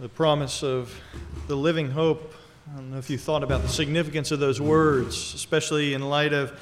[0.00, 0.98] the promise of
[1.46, 2.32] the living hope.
[2.72, 6.32] I don't know if you thought about the significance of those words, especially in light
[6.32, 6.58] of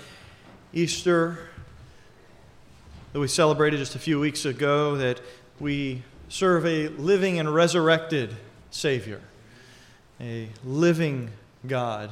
[0.72, 1.48] Easter
[3.12, 5.20] that we celebrated just a few weeks ago, that
[5.60, 8.34] we serve a living and resurrected
[8.72, 9.20] Savior,
[10.20, 11.30] a living
[11.64, 12.10] God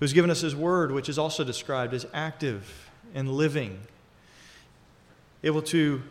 [0.00, 3.78] who's given us His Word, which is also described as active and living,
[5.44, 6.02] able to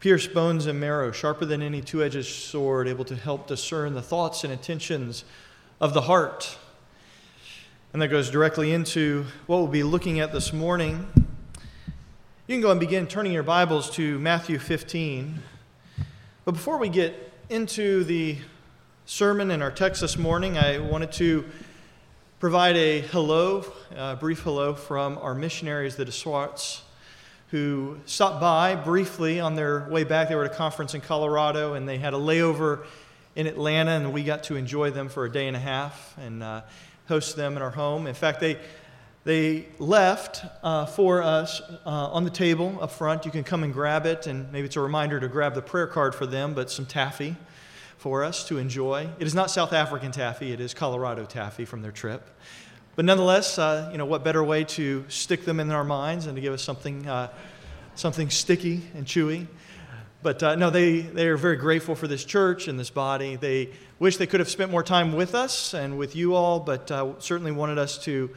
[0.00, 4.02] pierce bones and marrow, sharper than any two edged sword, able to help discern the
[4.02, 5.24] thoughts and intentions
[5.80, 6.58] of the heart.
[7.92, 11.06] And that goes directly into what we'll be looking at this morning.
[12.46, 15.42] You can go and begin turning your Bibles to Matthew 15.
[16.44, 18.36] But before we get into the
[19.06, 21.44] sermon and our text this morning, I wanted to
[22.38, 23.64] provide a hello,
[23.96, 26.82] a brief hello from our missionaries, the DeSwarts
[27.48, 30.28] who stopped by briefly on their way back.
[30.28, 32.84] They were at a conference in Colorado and they had a layover
[33.34, 36.42] in Atlanta, and we got to enjoy them for a day and a half and
[36.42, 36.62] uh,
[37.06, 38.06] host them in our home.
[38.06, 38.58] In fact, they
[39.24, 43.24] they left uh, for us uh, on the table up front.
[43.24, 45.88] You can come and grab it, and maybe it's a reminder to grab the prayer
[45.88, 47.34] card for them, but some taffy
[47.98, 49.08] for us to enjoy.
[49.18, 52.22] It is not South African taffy, it is Colorado taffy from their trip.
[52.96, 56.34] But nonetheless, uh, you know, what better way to stick them in our minds and
[56.34, 57.30] to give us something, uh,
[57.94, 59.46] something sticky and chewy?
[60.22, 63.36] But uh, no, they, they are very grateful for this church and this body.
[63.36, 66.90] They wish they could have spent more time with us and with you all, but
[66.90, 68.30] uh, certainly wanted us to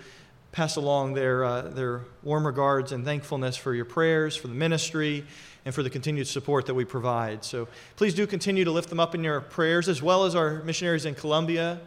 [0.51, 5.25] pass along their, uh, their warm regards and thankfulness for your prayers, for the ministry,
[5.63, 7.45] and for the continued support that we provide.
[7.45, 10.61] So please do continue to lift them up in your prayers, as well as our
[10.63, 11.79] missionaries in Colombia,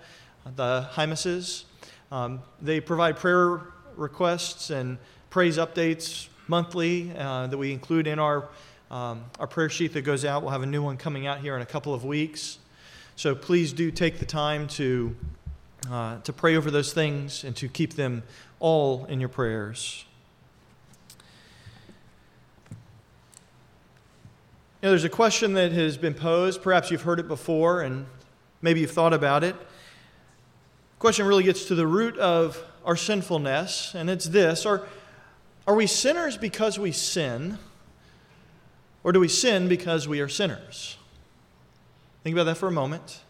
[0.56, 1.64] the Hymases.
[2.12, 3.62] Um, they provide prayer
[3.96, 4.98] requests and
[5.30, 8.50] praise updates monthly uh, that we include in our,
[8.90, 10.42] um, our prayer sheet that goes out.
[10.42, 12.58] We'll have a new one coming out here in a couple of weeks.
[13.16, 15.16] So please do take the time to,
[15.90, 18.24] uh, to pray over those things and to keep them
[18.60, 20.04] all in your prayers.
[24.82, 26.60] You know, there's a question that has been posed.
[26.60, 28.04] Perhaps you've heard it before and
[28.60, 29.56] maybe you've thought about it
[31.02, 34.86] question really gets to the root of our sinfulness, and it's this Are,
[35.66, 37.58] are we sinners because we sin,
[39.02, 40.96] or do we sin because we are sinners?
[42.22, 43.20] Think about that for a moment.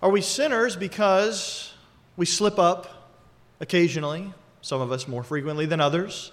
[0.00, 1.74] Are we sinners because
[2.16, 3.10] we slip up
[3.58, 4.32] occasionally,
[4.62, 6.30] some of us more frequently than others?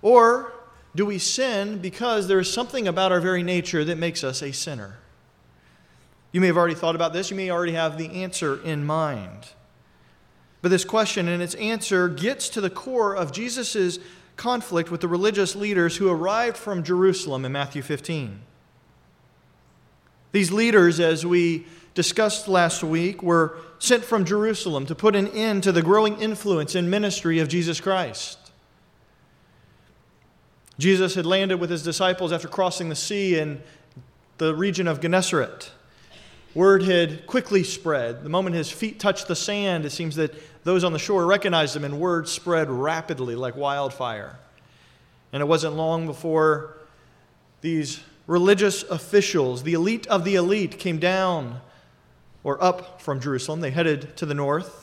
[0.00, 0.50] Or
[0.94, 4.50] do we sin because there is something about our very nature that makes us a
[4.50, 4.96] sinner?
[6.34, 9.50] You may have already thought about this, you may already have the answer in mind.
[10.62, 14.00] But this question and its answer gets to the core of Jesus'
[14.34, 18.40] conflict with the religious leaders who arrived from Jerusalem in Matthew 15.
[20.32, 25.62] These leaders, as we discussed last week, were sent from Jerusalem to put an end
[25.62, 28.50] to the growing influence and ministry of Jesus Christ.
[30.80, 33.62] Jesus had landed with his disciples after crossing the sea in
[34.38, 35.70] the region of Gennesaret.
[36.54, 38.22] Word had quickly spread.
[38.22, 41.74] The moment his feet touched the sand, it seems that those on the shore recognized
[41.74, 44.38] him, and word spread rapidly like wildfire.
[45.32, 46.76] And it wasn't long before
[47.60, 51.60] these religious officials, the elite of the elite, came down
[52.44, 53.60] or up from Jerusalem.
[53.60, 54.82] They headed to the north.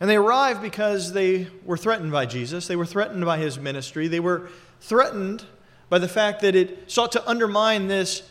[0.00, 2.66] And they arrived because they were threatened by Jesus.
[2.66, 4.08] They were threatened by his ministry.
[4.08, 4.48] They were
[4.80, 5.44] threatened
[5.88, 8.27] by the fact that it sought to undermine this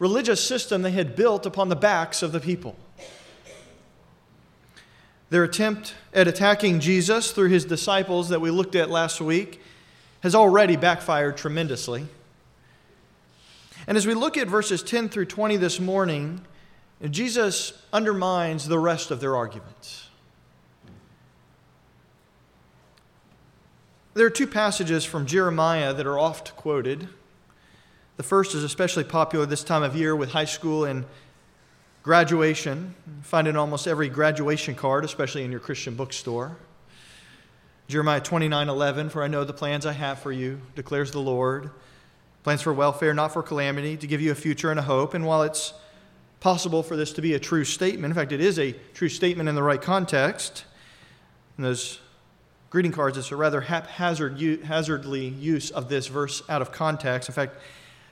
[0.00, 2.76] religious system they had built upon the backs of the people.
[5.28, 9.60] Their attempt at attacking Jesus through his disciples that we looked at last week
[10.22, 12.08] has already backfired tremendously.
[13.86, 16.40] And as we look at verses 10 through 20 this morning,
[17.08, 20.08] Jesus undermines the rest of their arguments.
[24.14, 27.08] There are two passages from Jeremiah that are oft quoted.
[28.20, 31.06] The first is especially popular this time of year with high school and
[32.02, 32.94] graduation.
[33.06, 36.58] You find it almost every graduation card, especially in your Christian bookstore.
[37.88, 41.70] Jeremiah 29 11, for I know the plans I have for you, declares the Lord.
[42.42, 45.14] Plans for welfare, not for calamity, to give you a future and a hope.
[45.14, 45.72] And while it's
[46.40, 49.48] possible for this to be a true statement, in fact, it is a true statement
[49.48, 50.66] in the right context,
[51.56, 52.00] in those
[52.68, 57.30] greeting cards, it's a rather haphazardly use of this verse out of context.
[57.30, 57.56] In fact,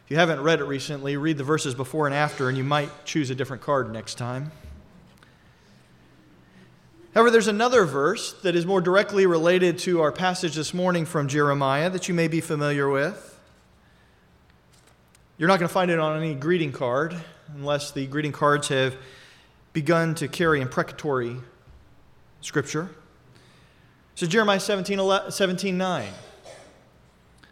[0.08, 3.04] if you haven't read it recently, read the verses before and after, and you might
[3.04, 4.50] choose a different card next time.
[7.12, 11.28] However, there's another verse that is more directly related to our passage this morning from
[11.28, 13.38] Jeremiah that you may be familiar with.
[15.36, 17.14] You're not going to find it on any greeting card
[17.54, 18.96] unless the greeting cards have
[19.74, 21.36] begun to carry imprecatory
[22.40, 22.88] scripture.
[24.14, 26.08] So, Jeremiah 17, 11, 17 9.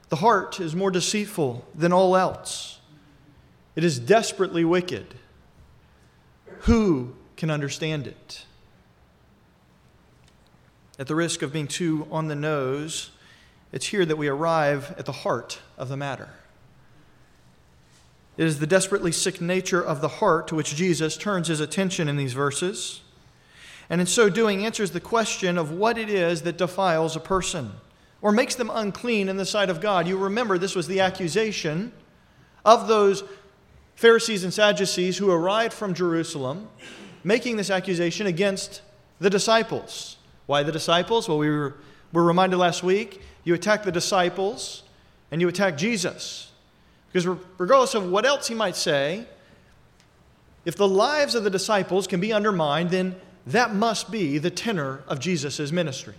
[0.09, 2.81] The heart is more deceitful than all else,
[3.75, 5.15] it is desperately wicked.
[6.61, 8.45] Who can understand it?
[10.99, 13.11] At the risk of being too on the nose,
[13.73, 16.31] it's here that we arrive at the heart of the matter.
[18.37, 22.09] It is the desperately sick nature of the heart to which Jesus turns his attention
[22.09, 23.03] in these verses,
[23.91, 27.73] and in so doing answers the question of what it is that defiles a person
[28.23, 30.07] or makes them unclean in the sight of God.
[30.07, 31.93] You remember this was the accusation
[32.65, 33.23] of those
[33.95, 36.69] Pharisees and Sadducees who arrived from Jerusalem,
[37.25, 38.83] making this accusation against
[39.21, 40.17] the disciples.
[40.47, 41.29] Why the disciples?
[41.29, 41.75] Well, we were,
[42.13, 44.83] were reminded last week you attack the disciples
[45.31, 46.51] and you attack Jesus.
[47.13, 47.27] Because
[47.59, 49.27] regardless of what else he might say,
[50.65, 53.17] if the lives of the disciples can be undermined, then
[53.47, 56.15] that must be the tenor of Jesus' ministry.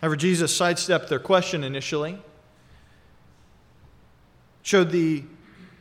[0.00, 2.18] However, Jesus sidestepped their question initially,
[4.62, 5.24] showed the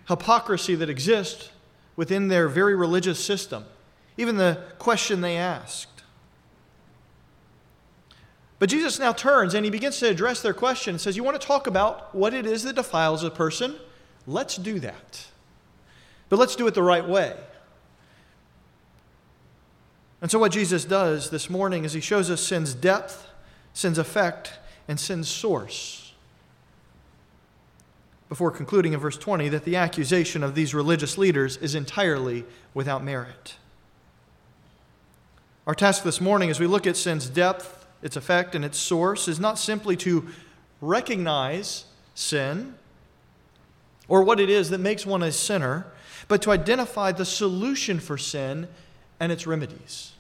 [0.07, 1.49] hypocrisy that exists
[1.95, 3.65] within their very religious system,
[4.17, 6.03] even the question they asked.
[8.57, 11.39] But Jesus now turns and he begins to address their question and says, You want
[11.39, 13.75] to talk about what it is that defiles a person?
[14.27, 15.27] Let's do that.
[16.27, 17.35] But let's do it the right way.
[20.21, 23.28] And so, what Jesus does this morning is he shows us sin's depth
[23.73, 24.53] sin's effect,
[24.87, 26.13] and sin's source.
[28.27, 33.03] Before concluding in verse 20, that the accusation of these religious leaders is entirely without
[33.03, 33.55] merit.
[35.65, 39.27] Our task this morning, as we look at sin's depth, its effect, and its source,
[39.27, 40.27] is not simply to
[40.81, 42.75] recognize sin
[44.07, 45.85] or what it is that makes one a sinner,
[46.27, 48.67] but to identify the solution for sin
[49.19, 50.13] and its remedies.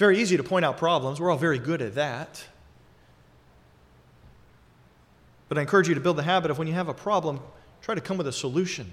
[0.00, 1.20] It's very easy to point out problems.
[1.20, 2.42] We're all very good at that.
[5.50, 7.38] But I encourage you to build the habit of when you have a problem,
[7.82, 8.90] try to come with a solution.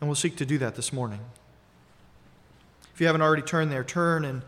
[0.00, 1.20] And we'll seek to do that this morning.
[2.94, 4.40] If you haven't already turned there, turn in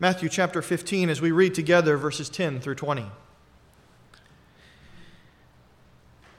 [0.00, 3.06] Matthew chapter 15 as we read together verses 10 through 20.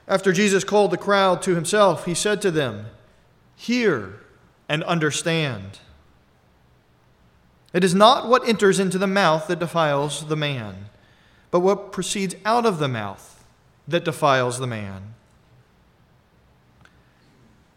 [0.10, 2.88] After Jesus called the crowd to himself, he said to them,
[3.56, 4.20] Hear
[4.68, 5.80] and understand.
[7.78, 10.90] It is not what enters into the mouth that defiles the man,
[11.52, 13.46] but what proceeds out of the mouth
[13.88, 15.14] that defiles the man.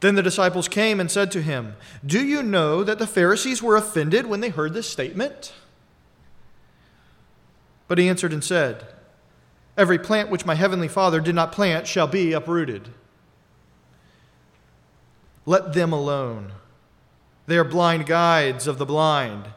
[0.00, 3.76] Then the disciples came and said to him, Do you know that the Pharisees were
[3.76, 5.52] offended when they heard this statement?
[7.86, 8.86] But he answered and said,
[9.76, 12.88] Every plant which my heavenly Father did not plant shall be uprooted.
[15.44, 16.52] Let them alone.
[17.46, 19.50] They are blind guides of the blind.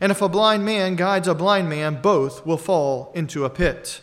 [0.00, 4.00] And if a blind man guides a blind man, both will fall into a pit.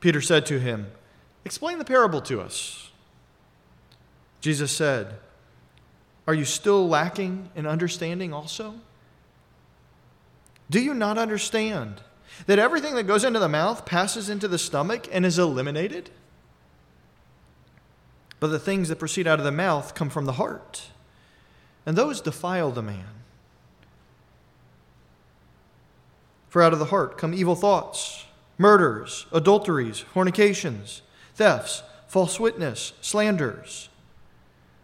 [0.00, 0.90] Peter said to him,
[1.44, 2.90] Explain the parable to us.
[4.40, 5.14] Jesus said,
[6.26, 8.74] Are you still lacking in understanding also?
[10.68, 12.00] Do you not understand
[12.46, 16.10] that everything that goes into the mouth passes into the stomach and is eliminated?
[18.40, 20.88] But the things that proceed out of the mouth come from the heart,
[21.86, 23.15] and those defile the man.
[26.56, 28.24] For out of the heart come evil thoughts,
[28.56, 31.02] murders, adulteries, fornications,
[31.34, 33.90] thefts, false witness, slanders.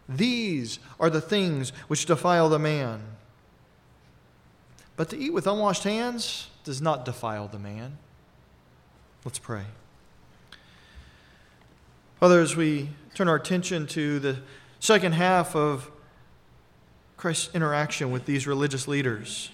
[0.07, 3.01] These are the things which defile the man.
[4.97, 7.97] But to eat with unwashed hands does not defile the man.
[9.25, 9.63] Let's pray.
[12.19, 14.37] Father, as we turn our attention to the
[14.79, 15.89] second half of
[17.17, 19.49] Christ's interaction with these religious leaders,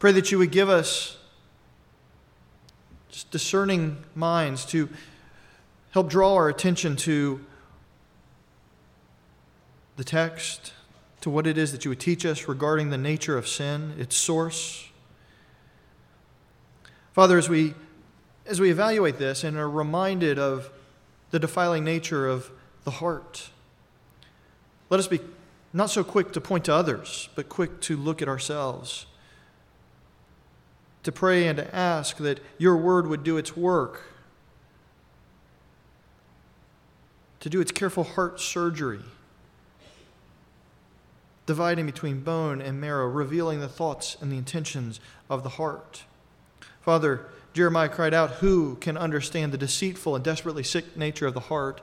[0.00, 1.18] Pray that you would give us
[3.10, 4.88] just discerning minds to
[5.90, 7.44] help draw our attention to
[9.98, 10.72] the text,
[11.20, 14.16] to what it is that you would teach us regarding the nature of sin, its
[14.16, 14.88] source.
[17.12, 17.74] Father, as we,
[18.46, 20.70] as we evaluate this and are reminded of
[21.30, 22.50] the defiling nature of
[22.84, 23.50] the heart,
[24.88, 25.20] let us be
[25.74, 29.04] not so quick to point to others, but quick to look at ourselves
[31.02, 34.02] to pray and to ask that your word would do its work,
[37.40, 39.00] to do its careful heart surgery,
[41.46, 46.04] dividing between bone and marrow, revealing the thoughts and the intentions of the heart.
[46.80, 51.40] Father, Jeremiah cried out, Who can understand the deceitful and desperately sick nature of the
[51.40, 51.80] heart?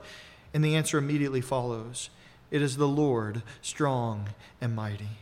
[0.54, 2.08] And the answer immediately follows
[2.50, 4.28] It is the Lord, strong
[4.60, 5.18] and mighty.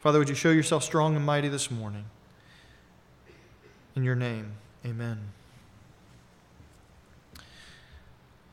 [0.00, 2.04] Father, would you show yourself strong and mighty this morning?
[3.96, 4.52] In your name,
[4.86, 5.18] amen.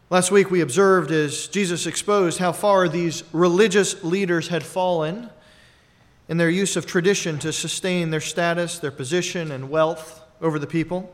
[0.09, 5.29] Last week we observed as Jesus exposed how far these religious leaders had fallen
[6.29, 10.67] in their use of tradition to sustain their status, their position, and wealth over the
[10.67, 11.13] people.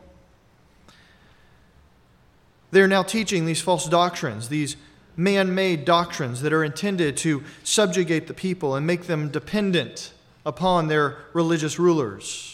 [2.70, 4.76] They're now teaching these false doctrines, these
[5.16, 10.12] man made doctrines that are intended to subjugate the people and make them dependent
[10.46, 12.53] upon their religious rulers.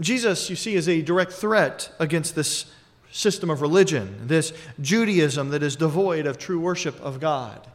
[0.00, 2.66] Jesus, you see, is a direct threat against this
[3.12, 7.66] system of religion, this Judaism that is devoid of true worship of God.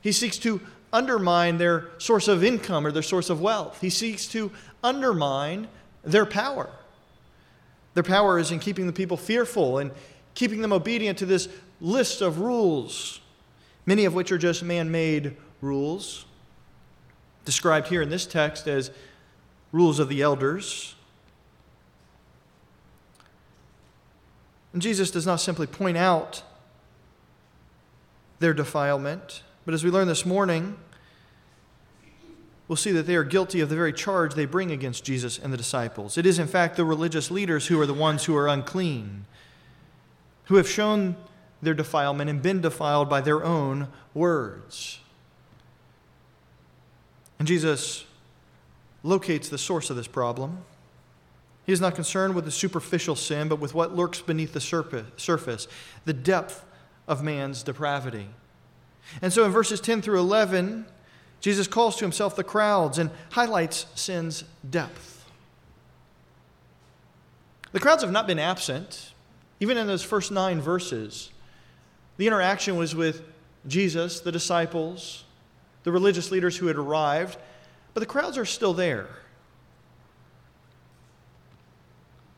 [0.00, 0.60] He seeks to
[0.92, 3.80] undermine their source of income or their source of wealth.
[3.80, 5.68] He seeks to undermine
[6.04, 6.70] their power.
[7.94, 9.90] Their power is in keeping the people fearful and
[10.34, 11.48] keeping them obedient to this
[11.80, 13.20] list of rules,
[13.84, 16.24] many of which are just man made rules,
[17.44, 18.90] described here in this text as
[19.72, 20.94] rules of the elders.
[24.72, 26.42] And Jesus does not simply point out
[28.38, 30.76] their defilement, but as we learn this morning,
[32.66, 35.52] we'll see that they are guilty of the very charge they bring against Jesus and
[35.52, 36.16] the disciples.
[36.16, 39.26] It is, in fact, the religious leaders who are the ones who are unclean,
[40.46, 41.16] who have shown
[41.60, 44.98] their defilement and been defiled by their own words.
[47.38, 48.04] And Jesus
[49.02, 50.64] locates the source of this problem.
[51.64, 55.68] He is not concerned with the superficial sin, but with what lurks beneath the surface,
[56.04, 56.64] the depth
[57.06, 58.28] of man's depravity.
[59.20, 60.86] And so in verses 10 through 11,
[61.40, 65.24] Jesus calls to himself the crowds and highlights sin's depth.
[67.72, 69.12] The crowds have not been absent,
[69.58, 71.30] even in those first nine verses.
[72.16, 73.22] The interaction was with
[73.66, 75.24] Jesus, the disciples,
[75.84, 77.38] the religious leaders who had arrived,
[77.94, 79.08] but the crowds are still there.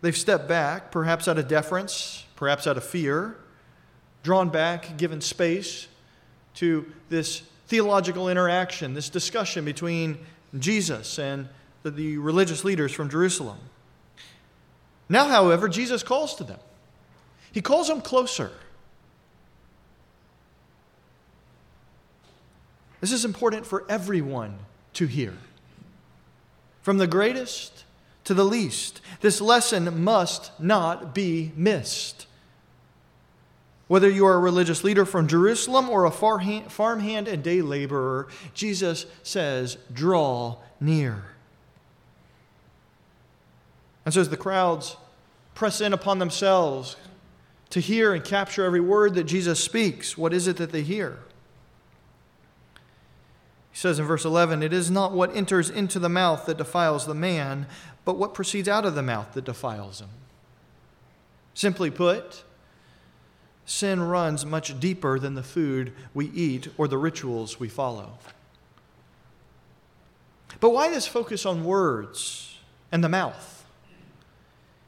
[0.04, 3.38] They've stepped back, perhaps out of deference, perhaps out of fear,
[4.22, 5.88] drawn back, given space
[6.56, 10.18] to this theological interaction, this discussion between
[10.58, 11.48] Jesus and
[11.84, 13.56] the, the religious leaders from Jerusalem.
[15.08, 16.60] Now, however, Jesus calls to them.
[17.50, 18.52] He calls them closer.
[23.00, 24.58] This is important for everyone
[24.92, 25.32] to hear.
[26.82, 27.83] From the greatest
[28.24, 29.00] to the least.
[29.20, 32.26] This lesson must not be missed.
[33.86, 39.06] Whether you are a religious leader from Jerusalem or a farmhand and day laborer, Jesus
[39.22, 41.24] says, draw near.
[44.04, 44.96] And so, as the crowds
[45.54, 46.96] press in upon themselves
[47.70, 51.18] to hear and capture every word that Jesus speaks, what is it that they hear?
[53.74, 57.06] He says in verse 11, It is not what enters into the mouth that defiles
[57.06, 57.66] the man,
[58.04, 60.10] but what proceeds out of the mouth that defiles him.
[61.54, 62.44] Simply put,
[63.66, 68.12] sin runs much deeper than the food we eat or the rituals we follow.
[70.60, 72.56] But why this focus on words
[72.92, 73.66] and the mouth?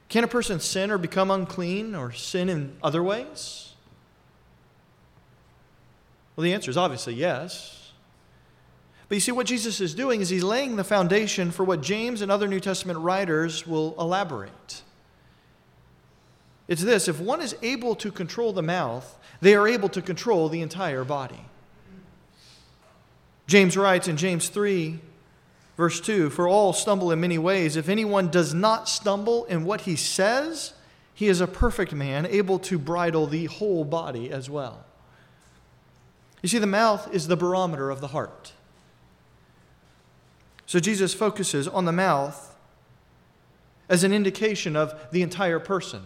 [0.09, 3.73] Can a person sin or become unclean or sin in other ways?
[6.37, 7.86] Well, the answer is obviously yes.
[9.08, 12.22] But you see, what Jesus is doing is he's laying the foundation for what James
[12.22, 14.82] and other New Testament writers will elaborate.
[16.68, 20.48] It's this if one is able to control the mouth, they are able to control
[20.48, 21.44] the entire body.
[23.46, 24.98] James writes in James 3,
[25.76, 27.76] verse 2 For all stumble in many ways.
[27.76, 30.72] If anyone does not stumble in what he says,
[31.14, 34.84] he is a perfect man, able to bridle the whole body as well.
[36.42, 38.52] You see, the mouth is the barometer of the heart.
[40.66, 42.56] So Jesus focuses on the mouth
[43.88, 46.02] as an indication of the entire person.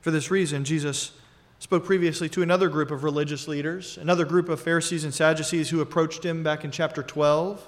[0.00, 1.12] For this reason, Jesus
[1.60, 5.80] spoke previously to another group of religious leaders, another group of Pharisees and Sadducees who
[5.80, 7.66] approached him back in chapter 12,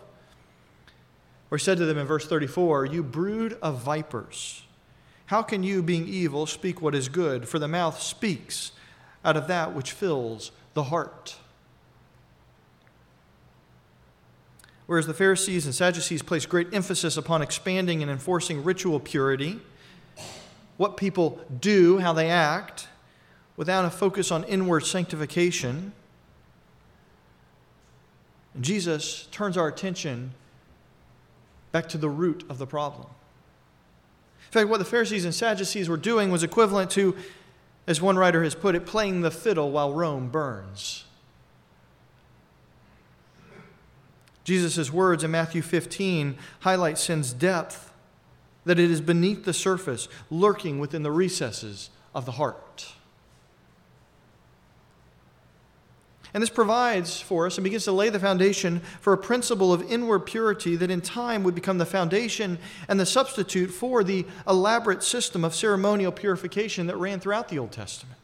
[1.49, 4.63] where he said to them in verse 34, You brood of vipers,
[5.27, 7.49] how can you, being evil, speak what is good?
[7.49, 8.73] For the mouth speaks
[9.25, 11.37] out of that which fills the heart.
[14.91, 19.61] Whereas the Pharisees and Sadducees placed great emphasis upon expanding and enforcing ritual purity,
[20.79, 22.89] what people do, how they act,
[23.57, 25.93] without a focus on inward sanctification,
[28.61, 30.33] Jesus turns our attention
[31.71, 33.07] back to the root of the problem.
[33.07, 37.15] In fact, what the Pharisees and Sadducees were doing was equivalent to,
[37.87, 41.05] as one writer has put it, playing the fiddle while Rome burns.
[44.45, 47.93] Jesus' words in Matthew 15 highlight sin's depth,
[48.65, 52.93] that it is beneath the surface, lurking within the recesses of the heart.
[56.33, 59.83] And this provides for us and begins to lay the foundation for a principle of
[59.91, 65.03] inward purity that in time would become the foundation and the substitute for the elaborate
[65.03, 68.20] system of ceremonial purification that ran throughout the Old Testament.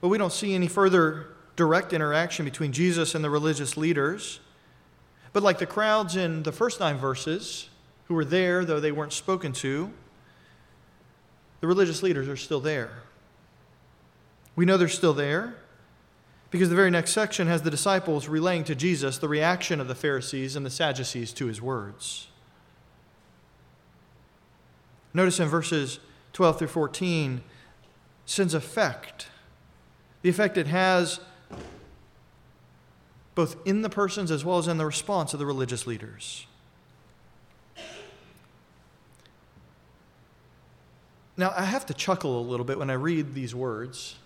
[0.00, 4.40] But we don't see any further direct interaction between Jesus and the religious leaders.
[5.32, 7.68] But like the crowds in the first nine verses,
[8.06, 9.90] who were there, though they weren't spoken to,
[11.60, 13.02] the religious leaders are still there.
[14.54, 15.56] We know they're still there
[16.50, 19.94] because the very next section has the disciples relaying to Jesus the reaction of the
[19.94, 22.28] Pharisees and the Sadducees to his words.
[25.12, 25.98] Notice in verses
[26.32, 27.42] 12 through 14,
[28.26, 29.28] sin's effect,
[30.26, 31.20] the effect it has
[33.36, 36.48] both in the persons as well as in the response of the religious leaders.
[41.36, 44.16] Now, I have to chuckle a little bit when I read these words.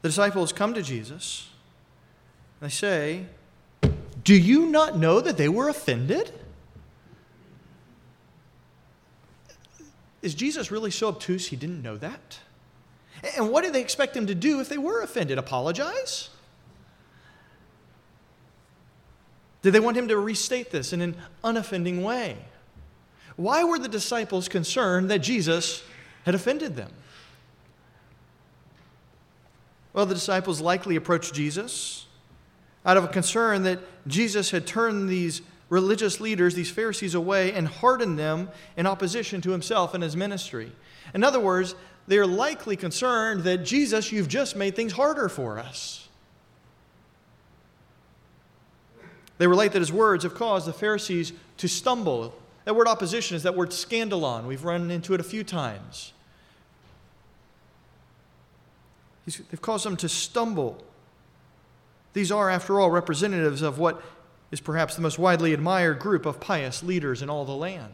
[0.00, 1.50] The disciples come to Jesus
[2.58, 3.26] and they say,
[4.24, 6.32] Do you not know that they were offended?
[10.22, 12.38] Is Jesus really so obtuse he didn't know that?
[13.36, 15.38] And what did they expect him to do if they were offended?
[15.38, 16.30] Apologize?
[19.62, 22.38] Did they want him to restate this in an unoffending way?
[23.36, 25.82] Why were the disciples concerned that Jesus
[26.24, 26.92] had offended them?
[29.92, 32.06] Well, the disciples likely approached Jesus
[32.86, 37.68] out of a concern that Jesus had turned these religious leaders, these Pharisees, away and
[37.68, 40.72] hardened them in opposition to himself and his ministry.
[41.12, 41.74] In other words,
[42.10, 46.08] they're likely concerned that Jesus, you've just made things harder for us.
[49.38, 53.42] They relate that his words have caused the Pharisees to stumble that word opposition is
[53.44, 54.44] that word scandalon.
[54.46, 56.12] We've run into it a few times.
[59.26, 60.82] They've caused them to stumble.
[62.12, 64.02] These are, after all, representatives of what
[64.50, 67.92] is perhaps the most widely admired group of pious leaders in all the land.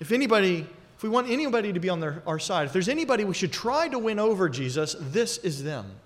[0.00, 0.66] If anybody,
[1.02, 3.50] if we want anybody to be on their, our side, if there's anybody we should
[3.50, 5.96] try to win over Jesus, this is them.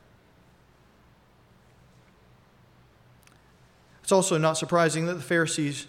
[4.02, 5.86] It's also not surprising that the Pharisees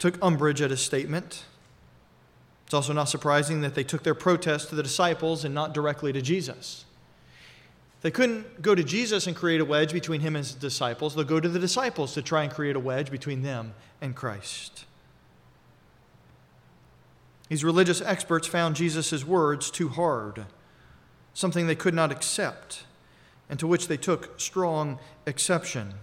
[0.00, 1.44] took umbrage at his statement.
[2.64, 6.12] It's also not surprising that they took their protest to the disciples and not directly
[6.12, 6.86] to Jesus.
[8.00, 11.14] They couldn't go to Jesus and create a wedge between him and his disciples.
[11.14, 14.86] They'll go to the disciples to try and create a wedge between them and Christ.
[17.48, 20.46] These religious experts found Jesus' words too hard,
[21.34, 22.84] something they could not accept,
[23.50, 25.94] and to which they took strong exception,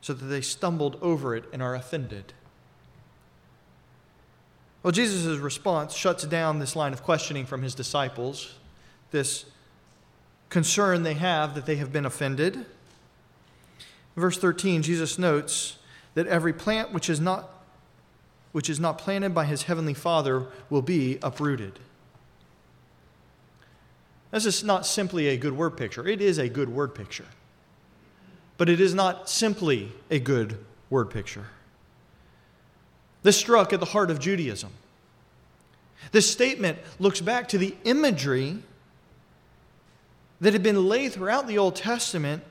[0.00, 2.32] so that they stumbled over it and are offended.
[4.82, 8.54] Well, Jesus' response shuts down this line of questioning from his disciples,
[9.10, 9.44] this
[10.48, 12.64] concern they have that they have been offended.
[14.16, 15.76] verse 13, Jesus notes
[16.14, 17.59] that every plant which is not
[18.52, 21.78] which is not planted by his heavenly Father will be uprooted.
[24.30, 26.06] This is not simply a good word picture.
[26.06, 27.26] It is a good word picture.
[28.56, 30.58] But it is not simply a good
[30.88, 31.46] word picture.
[33.22, 34.70] This struck at the heart of Judaism.
[36.12, 38.58] This statement looks back to the imagery
[40.40, 42.42] that had been laid throughout the Old Testament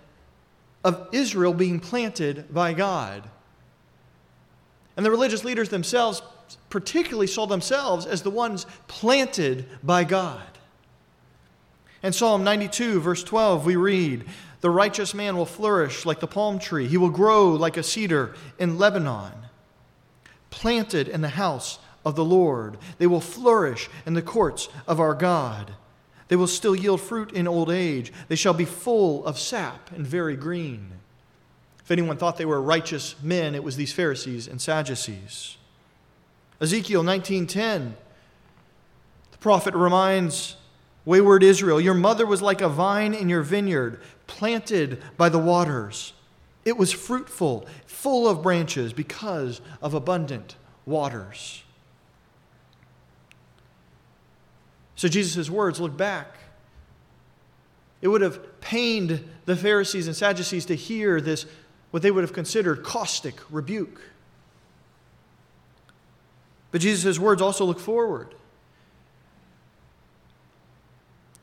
[0.83, 3.23] of Israel being planted by God.
[4.99, 6.21] And the religious leaders themselves
[6.69, 10.43] particularly saw themselves as the ones planted by God.
[12.03, 14.25] In Psalm 92, verse 12, we read,
[14.59, 18.35] The righteous man will flourish like the palm tree, he will grow like a cedar
[18.57, 19.31] in Lebanon
[20.49, 22.77] planted in the house of the Lord.
[22.97, 25.75] They will flourish in the courts of our God.
[26.27, 28.12] They will still yield fruit in old age.
[28.27, 30.98] They shall be full of sap and very green.
[31.89, 35.58] If anyone thought they were righteous men, it was these Pharisees and Sadducees.
[36.62, 37.95] Ezekiel 19:10
[39.32, 40.56] The prophet reminds
[41.04, 46.13] wayward Israel, your mother was like a vine in your vineyard, planted by the waters.
[46.63, 51.63] It was fruitful, full of branches because of abundant waters.
[54.95, 56.36] So Jesus' words look back
[57.99, 61.47] It would have pained the Pharisees and Sadducees to hear this,
[61.91, 64.02] what they would have considered caustic rebuke.
[66.71, 68.36] But Jesus' words also look forward.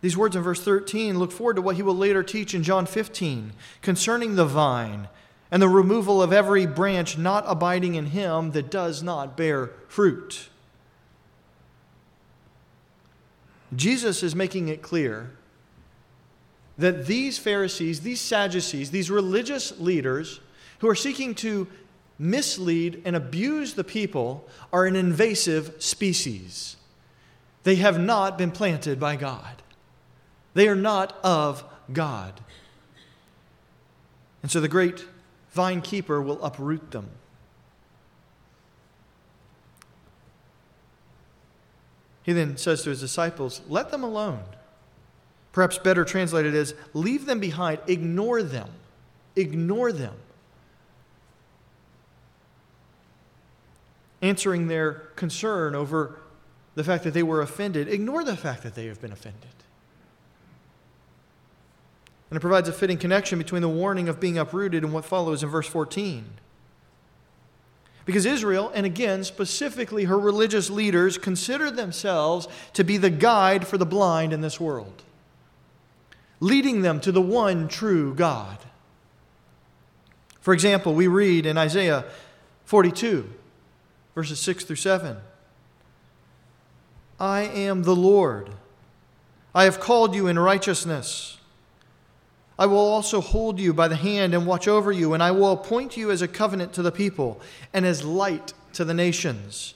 [0.00, 2.86] These words in verse 13 look forward to what he will later teach in John
[2.86, 5.08] 15 concerning the vine
[5.50, 10.48] and the removal of every branch not abiding in him that does not bear fruit.
[13.74, 15.32] Jesus is making it clear
[16.78, 20.40] that these Pharisees, these Sadducees, these religious leaders
[20.80, 21.66] who are seeking to
[22.18, 26.76] mislead and abuse the people are an invasive species.
[27.62, 29.62] They have not been planted by God,
[30.54, 32.40] they are not of God.
[34.42, 35.04] And so the great
[35.52, 37.08] vine keeper will uproot them.
[42.22, 44.42] He then says to his disciples, Let them alone.
[45.56, 48.68] Perhaps better translated is, Leave them behind, ignore them.
[49.36, 50.12] Ignore them.
[54.20, 56.18] Answering their concern over
[56.74, 59.48] the fact that they were offended, ignore the fact that they have been offended.
[62.28, 65.42] And it provides a fitting connection between the warning of being uprooted and what follows
[65.42, 66.26] in verse 14.
[68.04, 73.78] Because Israel, and again, specifically her religious leaders, consider themselves to be the guide for
[73.78, 75.02] the blind in this world,
[76.40, 78.58] leading them to the one true God.
[80.40, 82.04] For example, we read in Isaiah
[82.66, 83.28] 42,
[84.14, 85.16] verses 6 through 7
[87.18, 88.50] I am the Lord.
[89.54, 91.38] I have called you in righteousness.
[92.58, 95.52] I will also hold you by the hand and watch over you, and I will
[95.52, 97.40] appoint you as a covenant to the people
[97.72, 99.74] and as light to the nations,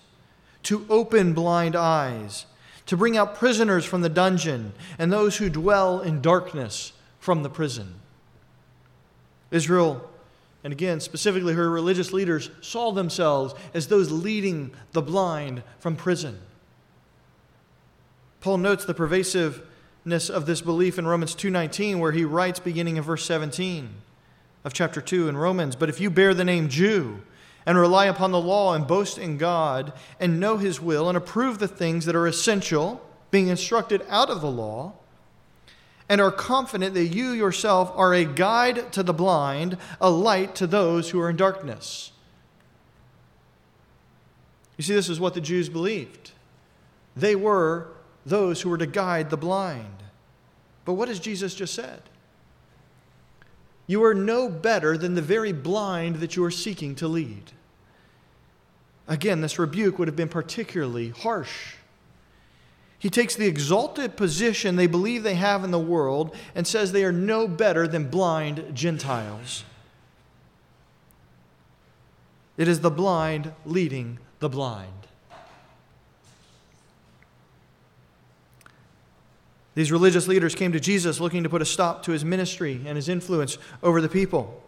[0.65, 2.47] to open blind eyes,
[2.91, 7.49] to bring out prisoners from the dungeon, and those who dwell in darkness from the
[7.49, 7.95] prison.
[9.53, 10.11] Israel,
[10.65, 16.41] and again, specifically her religious leaders, saw themselves as those leading the blind from prison.
[18.41, 19.65] Paul notes the pervasive
[20.05, 23.89] of this belief in Romans 2:19 where he writes beginning in verse 17
[24.65, 27.21] of chapter 2 in Romans, but if you bear the name Jew
[27.71, 31.61] and rely upon the law and boast in God and know his will and approve
[31.61, 34.95] the things that are essential, being instructed out of the law,
[36.09, 40.67] and are confident that you yourself are a guide to the blind, a light to
[40.67, 42.11] those who are in darkness.
[44.77, 46.33] You see, this is what the Jews believed.
[47.15, 47.87] They were
[48.27, 50.03] those who were to guide the blind.
[50.85, 52.03] But what has Jesus just said?
[53.87, 57.53] You are no better than the very blind that you are seeking to lead.
[59.11, 61.75] Again, this rebuke would have been particularly harsh.
[63.01, 67.05] He takes the exalted position they believe they have in the world and says they
[67.05, 69.65] are no better than blind Gentiles.
[72.57, 74.93] It is the blind leading the blind.
[79.75, 82.95] These religious leaders came to Jesus looking to put a stop to his ministry and
[82.95, 84.63] his influence over the people.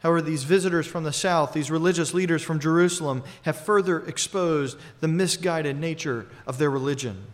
[0.00, 5.08] However, these visitors from the south, these religious leaders from Jerusalem, have further exposed the
[5.08, 7.26] misguided nature of their religion.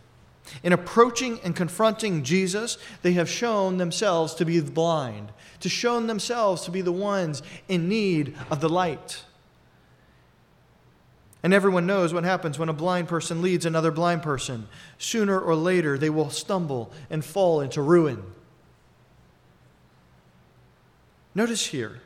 [0.62, 6.62] In approaching and confronting Jesus, they have shown themselves to be blind, to shown themselves
[6.62, 9.24] to be the ones in need of the light.
[11.42, 14.66] And everyone knows what happens when a blind person leads another blind person.
[14.96, 18.22] Sooner or later, they will stumble and fall into ruin.
[21.34, 22.00] Notice here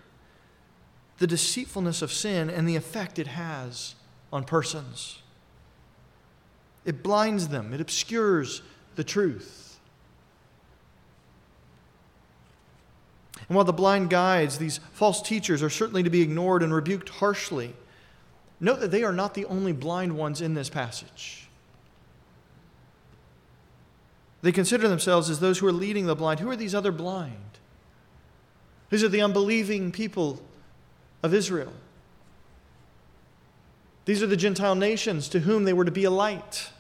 [1.19, 3.95] the deceitfulness of sin and the effect it has
[4.33, 5.21] on persons.
[6.85, 8.63] It blinds them, it obscures
[8.97, 9.79] the truth.
[13.49, 17.09] And while the blind guides, these false teachers, are certainly to be ignored and rebuked
[17.09, 17.75] harshly.
[18.61, 21.49] Note that they are not the only blind ones in this passage.
[24.43, 26.41] They consider themselves as those who are leading the blind.
[26.41, 27.35] Who are these other blind?
[28.91, 30.41] These are the unbelieving people
[31.23, 31.73] of Israel.
[34.05, 36.71] These are the Gentile nations to whom they were to be a light.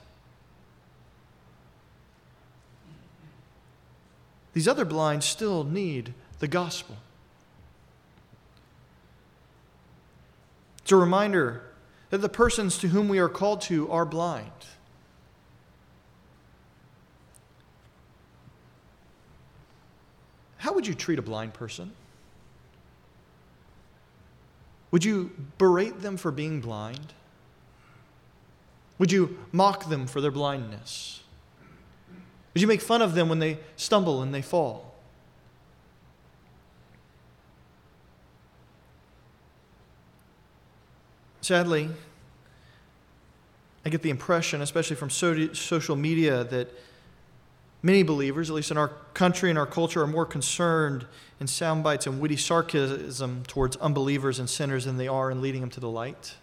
[4.54, 6.96] These other blind still need the gospel.
[10.80, 11.62] It's a reminder
[12.10, 14.50] that the persons to whom we are called to are blind.
[20.56, 21.92] How would you treat a blind person?
[24.90, 27.12] Would you berate them for being blind?
[28.98, 31.22] Would you mock them for their blindness?
[32.54, 34.94] Would you make fun of them when they stumble and they fall.
[41.40, 41.88] Sadly,
[43.86, 46.68] I get the impression, especially from social media, that
[47.82, 51.06] many believers, at least in our country and our culture, are more concerned
[51.40, 55.60] in sound bites and witty sarcasm towards unbelievers and sinners than they are in leading
[55.60, 56.36] them to the light.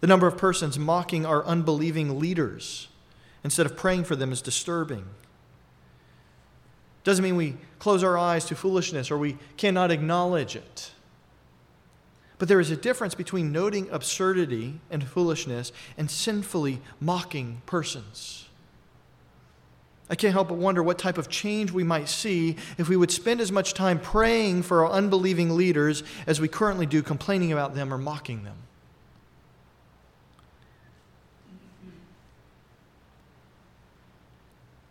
[0.00, 2.88] The number of persons mocking our unbelieving leaders
[3.44, 5.04] instead of praying for them is disturbing.
[7.04, 10.92] Doesn't mean we close our eyes to foolishness or we cannot acknowledge it.
[12.38, 18.48] But there is a difference between noting absurdity and foolishness and sinfully mocking persons.
[20.12, 23.10] I can't help but wonder what type of change we might see if we would
[23.10, 27.74] spend as much time praying for our unbelieving leaders as we currently do complaining about
[27.74, 28.56] them or mocking them.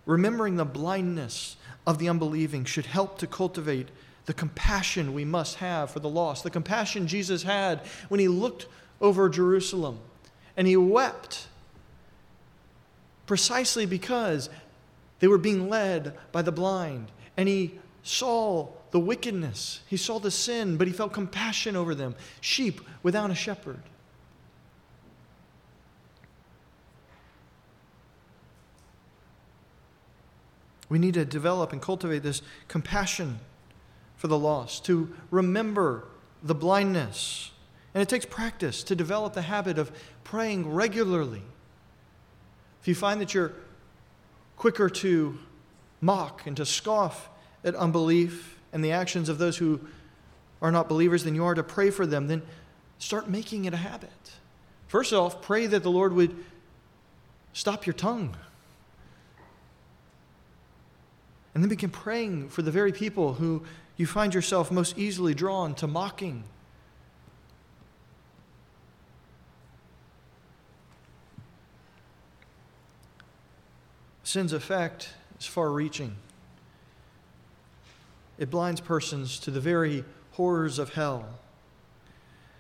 [0.08, 1.56] Remembering the blindness
[1.86, 3.90] of the unbelieving should help to cultivate
[4.26, 6.44] the compassion we must have for the lost.
[6.44, 8.66] The compassion Jesus had when he looked
[9.00, 10.00] over Jerusalem
[10.58, 11.46] and he wept
[13.28, 14.50] precisely because
[15.22, 17.12] they were being led by the blind.
[17.38, 22.16] And he saw the wickedness, he saw the sin, but he felt compassion over them
[22.42, 23.82] sheep without a shepherd.
[30.90, 33.40] We need to develop and cultivate this compassion
[34.18, 36.06] for the lost, to remember
[36.44, 37.52] the blindness.
[37.94, 39.92] And it takes practice to develop the habit of
[40.24, 41.44] praying regularly.
[42.82, 43.54] If you find that you're
[44.62, 45.40] quicker to
[46.02, 47.32] mock and to scoff
[47.64, 49.82] at unbelief and the actions of those who
[50.62, 52.44] are not believers than you are to pray for them, then
[53.00, 54.12] start making it a habit.
[54.88, 56.36] First off, pray that the Lord would
[57.54, 58.38] stop your tongue.
[61.56, 63.64] And then begin praying for the very people who
[63.98, 66.44] you find yourself most easily drawn to mocking
[74.32, 75.10] Sin's effect
[75.42, 76.16] is far reaching.
[78.38, 81.28] It blinds persons to the very horrors of hell.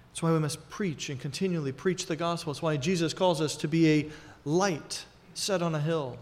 [0.09, 2.51] That's why we must preach and continually preach the gospel.
[2.51, 4.09] That's why Jesus calls us to be a
[4.43, 6.17] light set on a hill.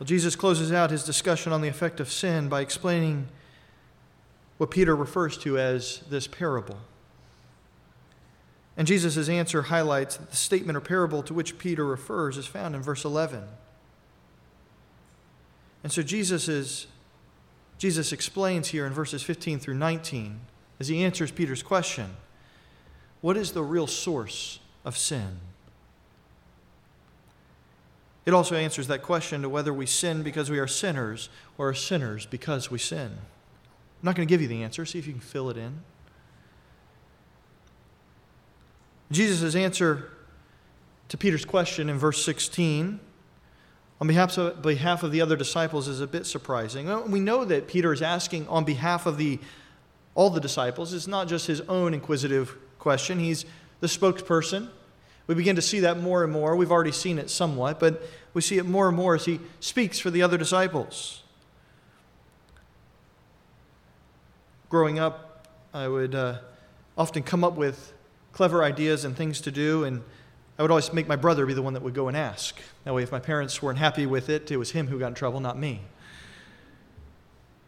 [0.00, 3.28] Well, Jesus closes out his discussion on the effect of sin by explaining
[4.58, 6.78] what Peter refers to as this parable.
[8.76, 12.74] And Jesus' answer highlights that the statement or parable to which Peter refers is found
[12.74, 13.44] in verse 11.
[15.84, 16.86] And so Jesus, is,
[17.78, 20.40] Jesus explains here in verses 15 through 19
[20.80, 22.16] as he answers Peter's question
[23.20, 25.38] what is the real source of sin?
[28.26, 31.74] It also answers that question to whether we sin because we are sinners or are
[31.74, 33.12] sinners because we sin.
[33.12, 34.84] I'm not going to give you the answer.
[34.84, 35.80] See if you can fill it in.
[39.14, 40.10] Jesus' answer
[41.08, 43.00] to Peter's question in verse 16
[44.00, 47.10] on behalf of, behalf of the other disciples is a bit surprising.
[47.10, 49.38] We know that Peter is asking on behalf of the,
[50.14, 50.92] all the disciples.
[50.92, 53.46] It's not just his own inquisitive question, he's
[53.80, 54.68] the spokesperson.
[55.26, 56.54] We begin to see that more and more.
[56.54, 58.02] We've already seen it somewhat, but
[58.34, 61.22] we see it more and more as he speaks for the other disciples.
[64.68, 66.40] Growing up, I would uh,
[66.98, 67.93] often come up with
[68.34, 70.02] clever ideas and things to do, and
[70.58, 72.60] I would always make my brother be the one that would go and ask.
[72.84, 75.14] That way, if my parents weren't happy with it, it was him who got in
[75.14, 75.80] trouble, not me.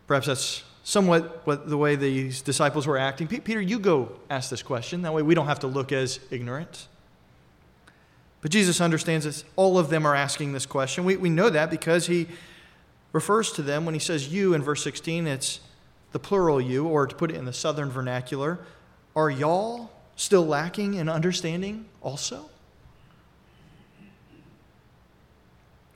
[0.07, 3.27] Perhaps that's somewhat what the way these disciples were acting.
[3.27, 5.03] Peter, you go ask this question.
[5.03, 6.89] That way, we don't have to look as ignorant.
[8.41, 11.05] But Jesus understands that all of them are asking this question.
[11.05, 12.29] We, we know that because he
[13.13, 15.61] refers to them when he says you in verse 16, it's
[16.13, 18.61] the plural you, or to put it in the southern vernacular,
[19.17, 22.51] are y'all still lacking in understanding also?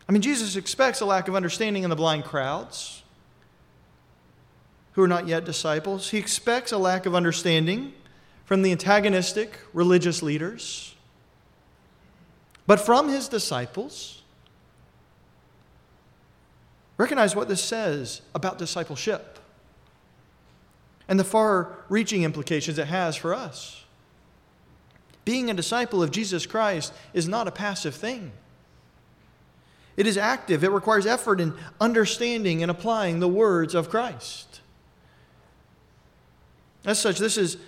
[0.09, 3.03] I mean, Jesus expects a lack of understanding in the blind crowds
[4.93, 6.11] who are not yet disciples.
[6.11, 7.93] He expects a lack of understanding
[8.45, 10.97] from the antagonistic religious leaders.
[12.67, 14.23] But from his disciples,
[16.97, 19.39] recognize what this says about discipleship
[21.09, 23.80] and the far reaching implications it has for us.
[25.25, 28.33] Being a disciple of Jesus Christ is not a passive thing.
[29.97, 30.65] It is active.
[30.65, 34.61] It requires effort in understanding and applying the words of Christ.
[36.85, 37.59] As such, this is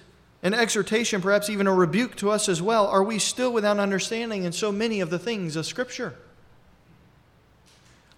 [0.42, 2.86] an exhortation, perhaps even a rebuke to us as well.
[2.86, 6.14] Are we still without understanding in so many of the things of Scripture?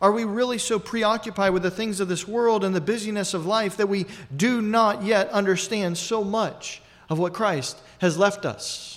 [0.01, 3.47] Are we really so preoccupied with the things of this world and the busyness of
[3.47, 8.94] life that we do not yet understand so much of what Christ has left us?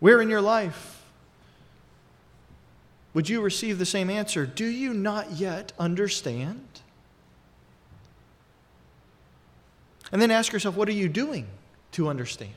[0.00, 1.04] Where in your life
[3.14, 4.44] would you receive the same answer?
[4.44, 6.66] Do you not yet understand?
[10.12, 11.46] And then ask yourself, what are you doing
[11.92, 12.52] to understand?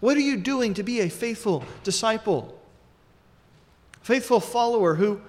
[0.00, 2.58] What are you doing to be a faithful disciple?
[4.02, 5.20] Faithful follower who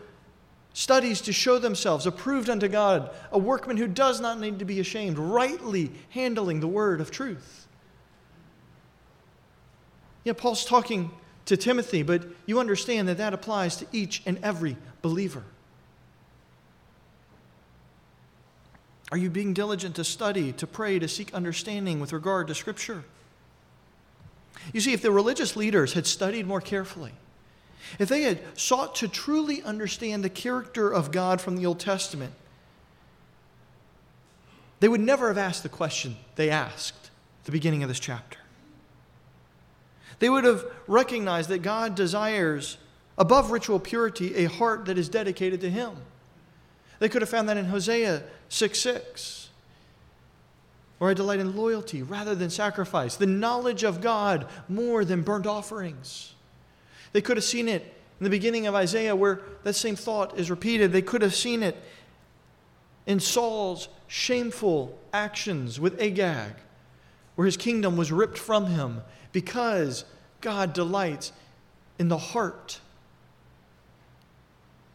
[0.74, 4.80] studies to show themselves approved unto God, a workman who does not need to be
[4.80, 7.62] ashamed, rightly handling the word of truth.
[10.24, 11.12] Yeah, Paul's talking
[11.46, 15.44] to Timothy, but you understand that that applies to each and every believer.
[19.12, 23.04] Are you being diligent to study, to pray, to seek understanding with regard to Scripture?
[24.74, 27.12] You see, if the religious leaders had studied more carefully,
[28.00, 32.34] if they had sought to truly understand the character of God from the Old Testament,
[34.80, 38.40] they would never have asked the question they asked at the beginning of this chapter.
[40.24, 42.78] They would have recognized that God desires,
[43.18, 45.98] above ritual purity, a heart that is dedicated to Him.
[47.00, 49.50] They could have found that in Hosea 6 6.
[51.02, 55.46] Or I delight in loyalty rather than sacrifice, the knowledge of God more than burnt
[55.46, 56.36] offerings.
[57.12, 57.82] They could have seen it
[58.22, 60.94] in the beginning of Isaiah where that same thought is repeated.
[60.94, 61.76] They could have seen it
[63.06, 66.54] in Saul's shameful actions with Agag,
[67.36, 69.02] where his kingdom was ripped from him
[69.34, 70.06] because
[70.43, 71.32] God delights
[71.97, 72.82] in the heart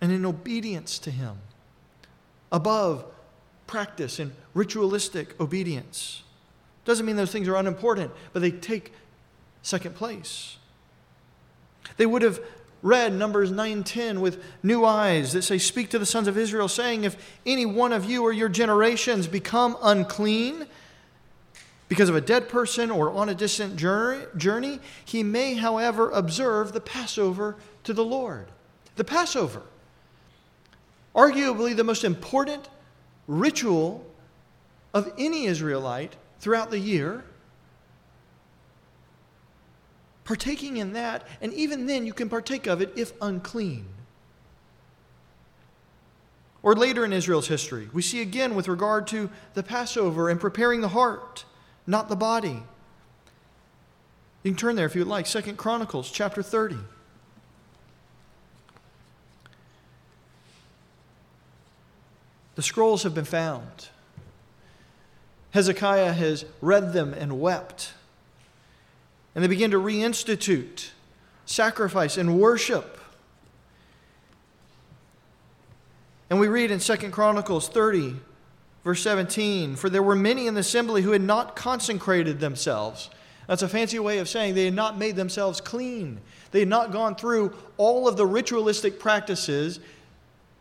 [0.00, 1.38] and in obedience to him
[2.52, 3.04] above
[3.66, 6.22] practice and ritualistic obedience.
[6.84, 8.92] Doesn't mean those things are unimportant, but they take
[9.62, 10.58] second place.
[11.96, 12.40] They would have
[12.82, 17.04] read Numbers 9:10 with new eyes that say, Speak to the sons of Israel, saying,
[17.04, 20.66] If any one of you or your generations become unclean
[21.88, 26.80] because of a dead person or on a distant journey, he may, however, observe the
[26.80, 28.48] Passover to the Lord.
[28.96, 29.62] The Passover,
[31.14, 32.68] arguably the most important
[33.26, 34.04] ritual
[34.92, 37.24] of any Israelite throughout the year
[40.28, 43.86] partaking in that, and even then you can partake of it if unclean.
[46.62, 50.82] Or later in Israel's history, we see again with regard to the Passover and preparing
[50.82, 51.46] the heart,
[51.88, 52.62] not the body.
[54.42, 56.76] You can turn there if you would like, Second Chronicles chapter 30.
[62.54, 63.88] The scrolls have been found.
[65.52, 67.94] Hezekiah has read them and wept.
[69.34, 70.90] And they begin to reinstitute
[71.46, 73.00] sacrifice and worship.
[76.28, 78.16] And we read in Second Chronicles 30,
[78.88, 83.10] verse 17 For there were many in the assembly who had not consecrated themselves.
[83.46, 86.22] That's a fancy way of saying they had not made themselves clean.
[86.52, 89.78] They had not gone through all of the ritualistic practices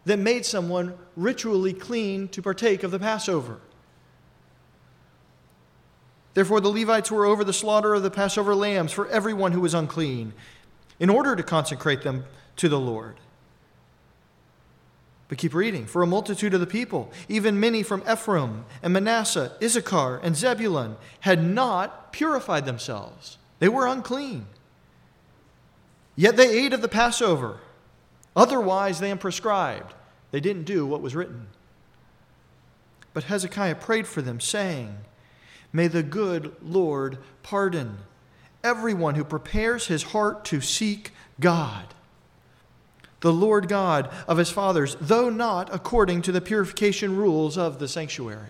[0.04, 3.62] that made someone ritually clean to partake of the Passover.
[6.34, 9.74] Therefore, the Levites were over the slaughter of the Passover lambs for everyone who was
[9.74, 10.34] unclean,
[11.00, 12.26] in order to consecrate them
[12.58, 13.16] to the Lord.
[15.28, 15.86] But keep reading.
[15.86, 20.96] For a multitude of the people, even many from Ephraim and Manasseh, Issachar, and Zebulun,
[21.22, 23.38] had not purified themselves.
[23.60, 24.46] They were unclean.
[26.16, 27.60] Yet they ate of the Passover.
[28.36, 29.94] Otherwise than prescribed,
[30.32, 31.48] they didn't do what was written.
[33.14, 34.96] But Hezekiah prayed for them, saying,
[35.74, 37.98] May the good Lord pardon
[38.64, 41.94] everyone who prepares his heart to seek God,
[43.22, 47.88] the Lord God of his fathers, though not according to the purification rules of the
[47.88, 48.50] sanctuary.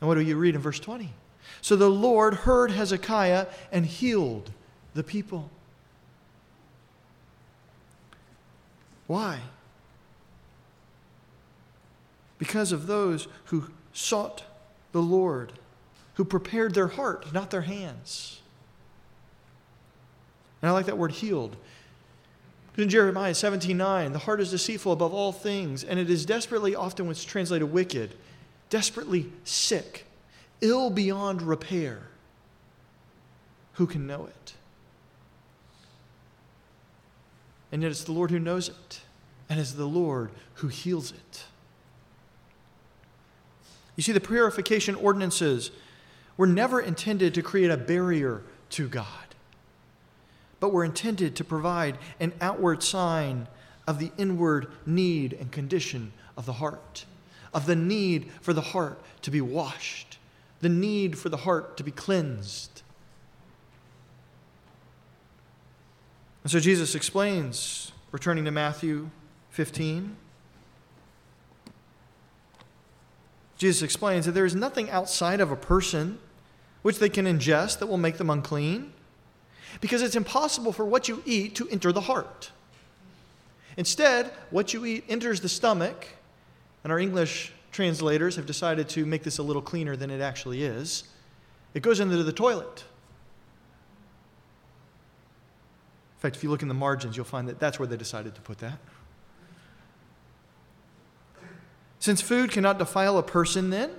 [0.00, 1.12] And what do you read in verse 20?
[1.60, 4.50] So the Lord heard Hezekiah and healed
[4.94, 5.50] the people.
[9.06, 9.40] Why?
[12.38, 14.44] Because of those who sought
[14.92, 15.52] the Lord,
[16.14, 18.40] who prepared their heart, not their hands.
[20.62, 21.56] And I like that word healed.
[22.76, 26.74] In Jeremiah 17 9, the heart is deceitful above all things, and it is desperately,
[26.74, 28.14] often when it's translated wicked,
[28.68, 30.06] desperately sick,
[30.60, 32.08] ill beyond repair.
[33.74, 34.54] Who can know it?
[37.70, 39.00] And yet it's the Lord who knows it,
[39.48, 41.44] and it's the Lord who heals it.
[43.96, 45.70] You see, the purification ordinances
[46.36, 49.23] were never intended to create a barrier to God,
[50.64, 53.46] but were intended to provide an outward sign
[53.86, 57.04] of the inward need and condition of the heart,
[57.52, 60.16] of the need for the heart to be washed,
[60.62, 62.80] the need for the heart to be cleansed.
[66.44, 69.10] And so Jesus explains, returning to Matthew
[69.50, 70.16] 15.
[73.58, 76.18] Jesus explains that there is nothing outside of a person
[76.80, 78.93] which they can ingest that will make them unclean,
[79.80, 82.50] because it's impossible for what you eat to enter the heart.
[83.76, 86.06] Instead, what you eat enters the stomach,
[86.82, 90.62] and our English translators have decided to make this a little cleaner than it actually
[90.62, 91.04] is.
[91.74, 92.84] It goes into the toilet.
[96.16, 98.34] In fact, if you look in the margins, you'll find that that's where they decided
[98.36, 98.78] to put that.
[101.98, 103.90] Since food cannot defile a person, then,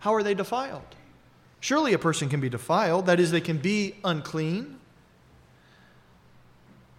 [0.00, 0.96] how are they defiled?
[1.60, 4.78] Surely a person can be defiled, that is, they can be unclean.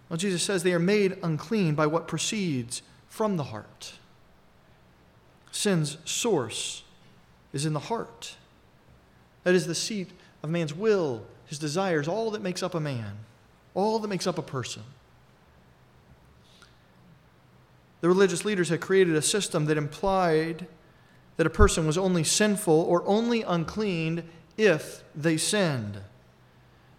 [0.08, 3.94] Well, Jesus says they are made unclean by what proceeds from the heart.
[5.50, 6.84] Sin's source
[7.52, 8.36] is in the heart.
[9.42, 10.10] That is the seat
[10.42, 13.16] of man's will, his desires, all that makes up a man,
[13.74, 14.82] all that makes up a person.
[18.00, 20.66] The religious leaders had created a system that implied
[21.36, 24.24] that a person was only sinful or only unclean
[24.56, 26.00] if they sinned.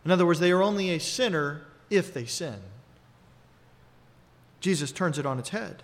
[0.04, 2.60] In other words, they are only a sinner if they sin.
[4.60, 5.84] Jesus turns it on its head.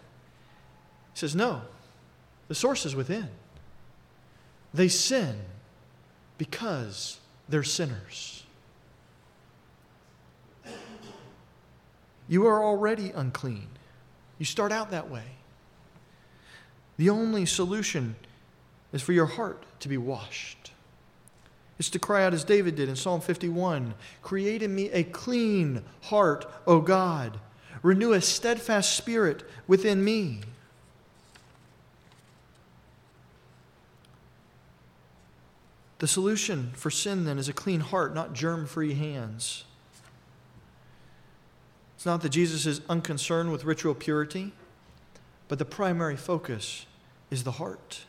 [1.13, 1.61] He says, No,
[2.47, 3.30] the source is within.
[4.74, 5.39] They sin
[6.38, 8.43] because they're sinners.
[12.28, 13.67] You are already unclean.
[14.39, 15.24] You start out that way.
[16.97, 18.15] The only solution
[18.91, 20.71] is for your heart to be washed.
[21.80, 25.84] It's to cry out as David did in Psalm 51 Create in me a clean
[26.03, 27.39] heart, O God.
[27.84, 30.39] Renew a steadfast spirit within me.
[35.99, 39.65] The solution for sin, then, is a clean heart, not germ free hands.
[41.95, 44.53] It's not that Jesus is unconcerned with ritual purity,
[45.47, 46.86] but the primary focus
[47.31, 48.01] is the heart.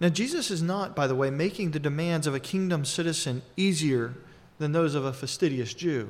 [0.00, 4.14] Now, Jesus is not, by the way, making the demands of a kingdom citizen easier
[4.62, 6.08] than those of a fastidious Jew.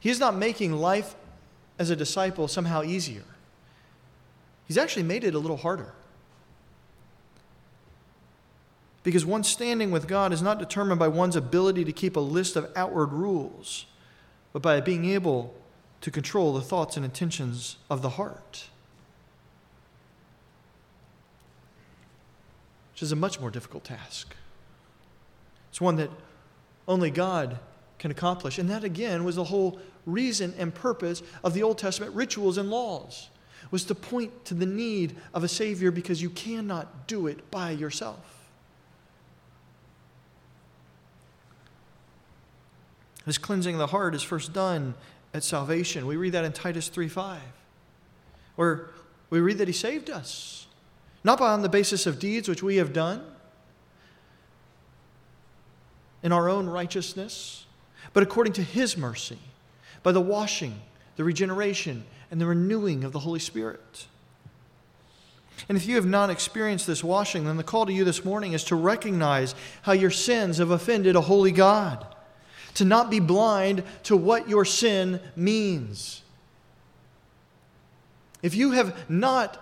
[0.00, 1.14] He is not making life
[1.78, 3.24] as a disciple somehow easier.
[4.66, 5.92] He's actually made it a little harder.
[9.02, 12.56] Because one's standing with God is not determined by one's ability to keep a list
[12.56, 13.84] of outward rules,
[14.54, 15.54] but by being able
[16.00, 18.68] to control the thoughts and intentions of the heart.
[22.92, 24.34] Which is a much more difficult task.
[25.70, 26.10] It's one that
[26.86, 27.58] only God
[27.98, 28.58] can accomplish.
[28.58, 32.70] And that, again, was the whole reason and purpose of the Old Testament rituals and
[32.70, 33.28] laws
[33.70, 37.70] was to point to the need of a Savior because you cannot do it by
[37.70, 38.48] yourself.
[43.24, 44.94] This cleansing of the heart is first done
[45.32, 46.06] at salvation.
[46.06, 47.40] We read that in Titus 3:5,
[48.56, 48.90] where
[49.30, 50.66] we read that he saved us,
[51.22, 53.24] not on the basis of deeds which we have done
[56.22, 57.66] in our own righteousness,
[58.12, 59.38] but according to his mercy,
[60.02, 60.80] by the washing,
[61.16, 64.06] the regeneration, and the renewing of the Holy Spirit.
[65.68, 68.52] And if you have not experienced this washing, then the call to you this morning
[68.52, 72.06] is to recognize how your sins have offended a holy God
[72.74, 76.22] to not be blind to what your sin means.
[78.42, 79.58] If you have not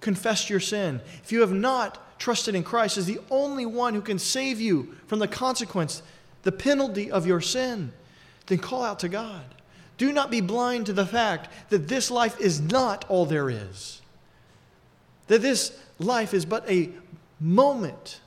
[0.00, 4.00] confessed your sin, if you have not trusted in Christ is the only one who
[4.00, 6.04] can save you from the consequence,
[6.44, 7.92] the penalty of your sin,
[8.46, 9.42] then call out to God.
[9.98, 14.00] Do not be blind to the fact that this life is not all there is.
[15.26, 16.90] That this life is but a
[17.40, 18.20] moment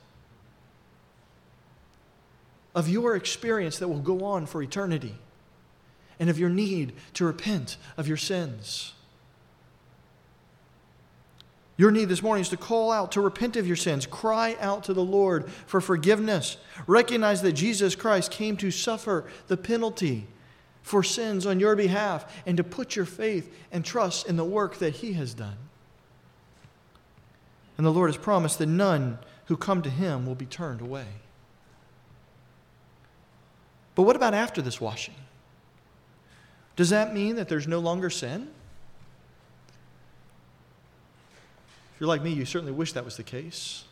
[2.74, 5.14] of your experience that will go on for eternity
[6.20, 8.92] and of your need to repent of your sins.
[11.78, 14.84] Your need this morning is to call out, to repent of your sins, cry out
[14.84, 16.56] to the Lord for forgiveness.
[16.86, 20.26] Recognize that Jesus Christ came to suffer the penalty
[20.80, 24.78] for sins on your behalf and to put your faith and trust in the work
[24.78, 25.56] that He has done.
[27.76, 31.06] And the Lord has promised that none who come to Him will be turned away.
[33.94, 35.14] But what about after this washing?
[36.76, 38.48] Does that mean that there's no longer sin?
[41.96, 43.84] If you're like me, you certainly wish that was the case.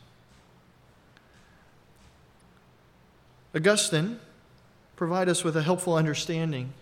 [3.55, 4.21] Augustine
[4.95, 6.75] provide us with a helpful understanding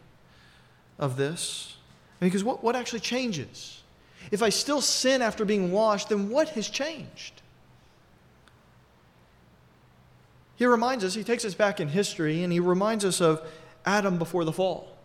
[0.99, 1.77] of this.
[2.19, 3.83] Because what, what actually changes?
[4.33, 7.41] If I still sin after being washed, then what has changed?
[10.57, 13.47] He reminds us, he takes us back in history, and he reminds us of
[13.87, 14.97] Adam before the fall.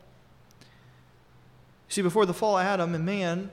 [1.89, 3.51] See, before the fall, Adam and man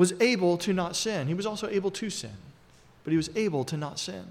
[0.00, 1.28] was able to not sin.
[1.28, 2.32] He was also able to sin,
[3.04, 4.24] but he was able to not sin.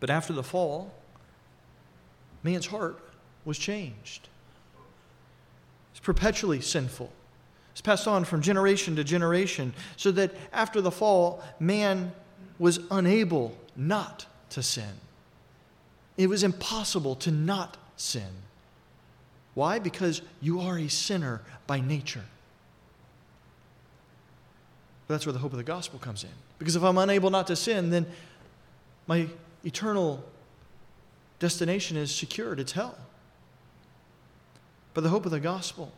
[0.00, 0.94] But after the fall,
[2.42, 2.98] man's heart
[3.44, 4.30] was changed.
[5.90, 7.12] It's perpetually sinful.
[7.72, 12.10] It's passed on from generation to generation, so that after the fall, man
[12.58, 14.94] was unable not to sin.
[16.16, 18.30] It was impossible to not sin.
[19.52, 19.78] Why?
[19.78, 22.24] Because you are a sinner by nature.
[25.08, 26.30] But that's where the hope of the gospel comes in.
[26.58, 28.06] Because if I'm unable not to sin, then
[29.06, 29.26] my
[29.64, 30.22] eternal
[31.38, 32.96] destination is secured, it's hell.
[34.92, 35.92] But the hope of the gospel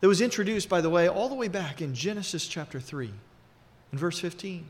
[0.00, 3.10] that was introduced, by the way, all the way back in Genesis chapter 3,
[3.92, 4.66] and verse 15,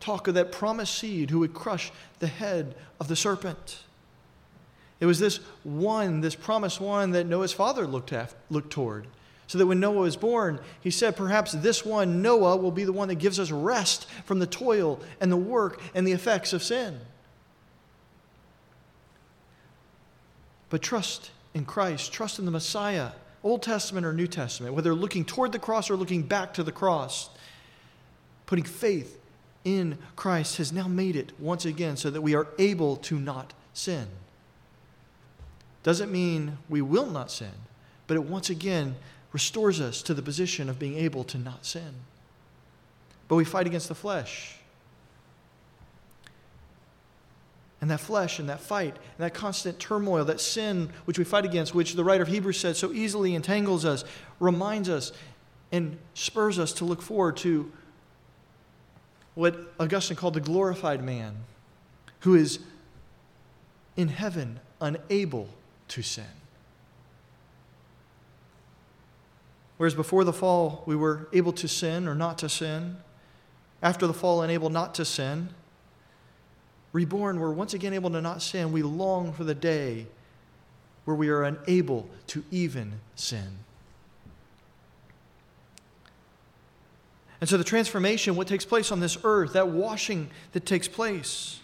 [0.00, 3.78] talk of that promised seed who would crush the head of the serpent.
[4.98, 9.06] It was this one, this promised one that Noah's father looked, at, looked toward.
[9.50, 12.92] So that when Noah was born, he said, Perhaps this one, Noah, will be the
[12.92, 16.62] one that gives us rest from the toil and the work and the effects of
[16.62, 17.00] sin.
[20.68, 23.10] But trust in Christ, trust in the Messiah,
[23.42, 26.70] Old Testament or New Testament, whether looking toward the cross or looking back to the
[26.70, 27.28] cross,
[28.46, 29.18] putting faith
[29.64, 33.52] in Christ has now made it once again so that we are able to not
[33.74, 34.06] sin.
[35.82, 37.50] Doesn't mean we will not sin,
[38.06, 38.94] but it once again
[39.32, 41.94] restores us to the position of being able to not sin.
[43.28, 44.56] But we fight against the flesh.
[47.80, 51.44] And that flesh and that fight and that constant turmoil, that sin which we fight
[51.44, 54.04] against, which the writer of Hebrews said so easily entangles us,
[54.38, 55.12] reminds us
[55.72, 57.70] and spurs us to look forward to
[59.34, 61.36] what Augustine called the glorified man,
[62.20, 62.58] who is
[63.96, 65.48] in heaven unable
[65.88, 66.39] to sin.
[69.80, 72.98] Whereas before the fall, we were able to sin or not to sin.
[73.82, 75.48] After the fall, unable not to sin.
[76.92, 78.72] Reborn, we're once again able to not sin.
[78.72, 80.06] We long for the day
[81.06, 83.60] where we are unable to even sin.
[87.40, 91.59] And so, the transformation, what takes place on this earth, that washing that takes place,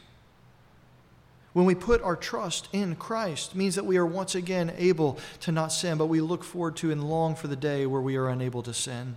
[1.57, 5.50] when we put our trust in Christ, means that we are once again able to
[5.50, 8.28] not sin, but we look forward to and long for the day where we are
[8.28, 9.16] unable to sin.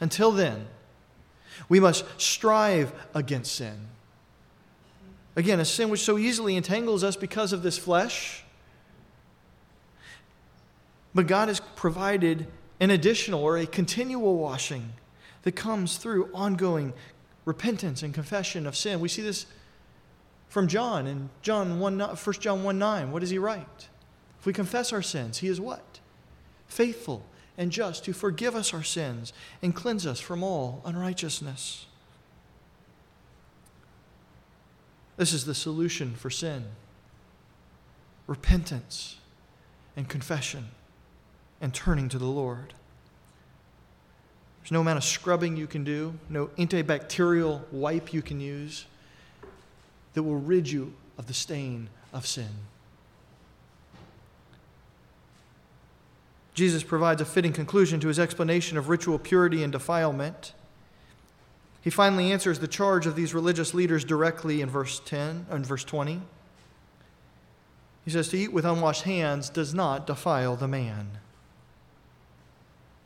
[0.00, 0.66] Until then,
[1.68, 3.86] we must strive against sin.
[5.36, 8.42] Again, a sin which so easily entangles us because of this flesh.
[11.14, 12.48] But God has provided
[12.80, 14.94] an additional or a continual washing
[15.42, 16.94] that comes through ongoing
[17.44, 18.98] repentance and confession of sin.
[18.98, 19.46] We see this
[20.50, 23.12] from John in John 1, 1 John 1 9.
[23.12, 23.88] What does he write?
[24.38, 26.00] If we confess our sins, he is what?
[26.66, 27.24] Faithful
[27.56, 29.32] and just to forgive us our sins
[29.62, 31.86] and cleanse us from all unrighteousness.
[35.16, 36.64] This is the solution for sin
[38.26, 39.16] repentance
[39.96, 40.68] and confession
[41.60, 42.74] and turning to the Lord.
[44.62, 48.86] There's no amount of scrubbing you can do, no antibacterial wipe you can use
[50.14, 52.48] that will rid you of the stain of sin.
[56.54, 60.52] Jesus provides a fitting conclusion to his explanation of ritual purity and defilement.
[61.80, 65.84] He finally answers the charge of these religious leaders directly in verse 10 and verse
[65.84, 66.20] 20.
[68.04, 71.18] He says, To eat with unwashed hands does not defile the man.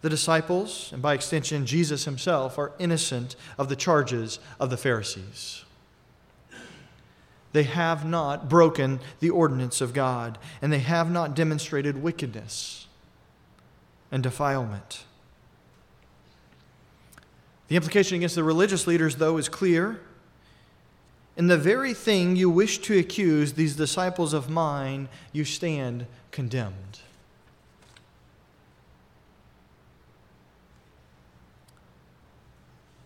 [0.03, 5.64] The disciples, and by extension Jesus himself, are innocent of the charges of the Pharisees
[7.55, 12.89] they have not broken the ordinance of God, and they have not demonstrated wickedness
[14.11, 15.05] and defilement.
[17.69, 20.01] The implication against the religious leaders, though, is clear.
[21.37, 26.99] In the very thing you wish to accuse these disciples of mine, you stand condemned.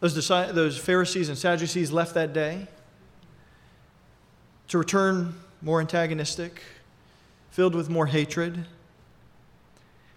[0.00, 2.66] Those, those Pharisees and Sadducees left that day
[4.68, 6.62] to return more antagonistic,
[7.50, 8.66] filled with more hatred,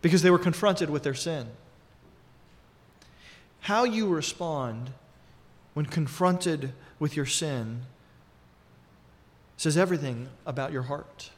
[0.02, 1.48] because they were confronted with their sin.
[3.62, 4.92] how you respond
[5.74, 7.82] when confronted with your sin
[9.56, 11.30] says everything about your heart.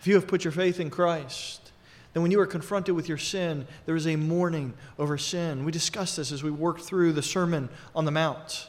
[0.00, 1.70] If you have put your faith in Christ,
[2.12, 5.64] then when you are confronted with your sin, there is a mourning over sin.
[5.64, 8.68] We discussed this as we worked through the Sermon on the Mount.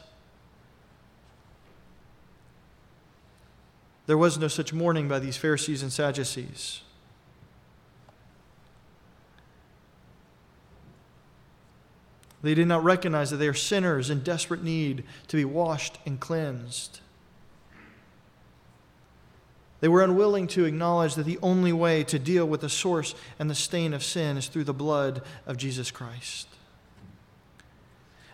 [4.06, 6.82] There was no such mourning by these Pharisees and Sadducees.
[12.42, 16.20] They did not recognize that they are sinners in desperate need to be washed and
[16.20, 17.00] cleansed.
[19.80, 23.50] They were unwilling to acknowledge that the only way to deal with the source and
[23.50, 26.48] the stain of sin is through the blood of Jesus Christ.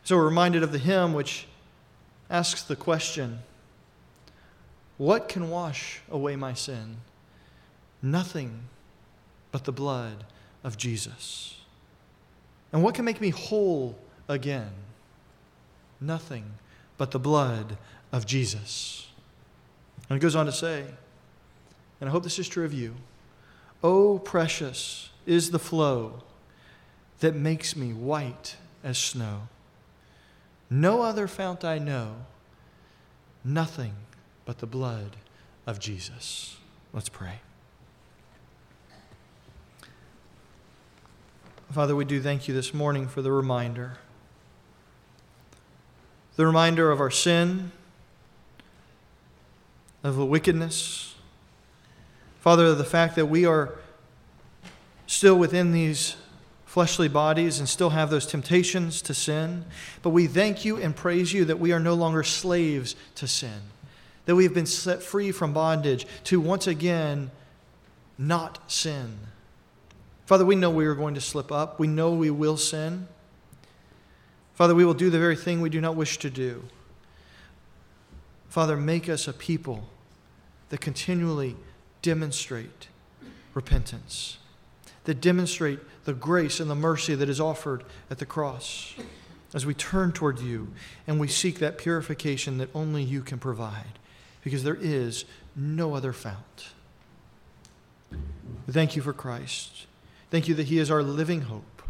[0.05, 1.47] So we're reminded of the hymn which
[2.29, 3.41] asks the question
[4.99, 6.99] What can wash away my sin?
[8.01, 8.65] Nothing
[9.51, 10.25] but the blood
[10.65, 11.61] of Jesus.
[12.73, 14.71] And what can make me whole again?
[16.01, 16.45] Nothing
[16.97, 17.77] but the blood
[18.11, 19.09] of Jesus.
[20.09, 20.85] And it goes on to say,
[22.01, 22.95] and I hope this is true of you.
[23.83, 26.23] Oh, precious is the flow
[27.21, 29.49] that makes me white as snow.
[30.69, 32.17] No other fount I know,
[33.45, 33.95] nothing
[34.45, 35.17] but the blood
[35.67, 36.57] of Jesus.
[36.93, 37.41] Let's pray.
[41.71, 43.99] Father, we do thank you this morning for the reminder.
[46.37, 47.73] The reminder of our sin,
[50.03, 51.15] of the wickedness,
[52.41, 53.77] Father, the fact that we are
[55.07, 56.17] still within these
[56.67, 59.65] fleshly bodies and still have those temptations to sin,
[60.03, 63.61] but we thank you and praise you that we are no longer slaves to sin,
[64.25, 67.31] that we have been set free from bondage to once again
[68.19, 69.19] not sin.
[70.27, 71.79] Father, we know we are going to slip up.
[71.81, 73.09] We know we will sin.
[74.55, 76.63] Father, we will do the very thing we do not wish to do.
[78.49, 79.89] Father, make us a people
[80.69, 81.57] that continually
[82.03, 82.89] demonstrate
[83.55, 84.39] repentance,
[85.05, 88.95] that demonstrate the grace and the mercy that is offered at the cross
[89.55, 90.69] as we turn toward you
[91.07, 93.99] and we seek that purification that only you can provide,
[94.43, 95.25] because there is
[95.57, 96.69] no other fount.
[98.69, 99.87] Thank you for Christ.
[100.31, 101.83] Thank you that He is our living hope.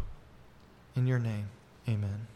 [0.95, 1.47] In your name,
[1.87, 2.27] amen.